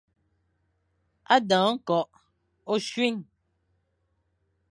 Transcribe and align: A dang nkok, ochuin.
A 1.33 1.35
dang 1.49 1.71
nkok, 1.81 2.07
ochuin. 2.71 3.17